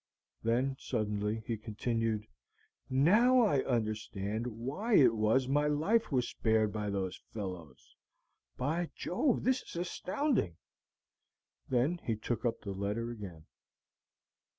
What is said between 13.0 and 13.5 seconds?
again.